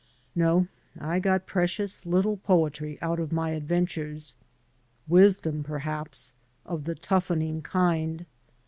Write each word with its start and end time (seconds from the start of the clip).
No, 0.33 0.65
I 0.99 1.19
got 1.19 1.45
precious 1.45 2.07
little 2.07 2.37
poetry 2.37 2.97
out 3.03 3.19
of 3.19 3.31
my 3.31 3.51
adventures. 3.51 4.33
Wisdom, 5.07 5.63
perhaps— 5.63 6.33
of 6.65 6.85
the 6.85 6.95
toughening 6.95 7.61
kind. 7.61 8.25